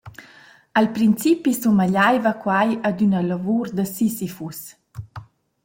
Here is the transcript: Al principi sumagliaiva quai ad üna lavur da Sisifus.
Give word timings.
Al 0.79 0.87
principi 0.95 1.51
sumagliaiva 1.61 2.31
quai 2.43 2.71
ad 2.87 2.97
üna 3.05 3.19
lavur 3.29 3.65
da 3.77 3.85
Sisifus. 3.95 4.59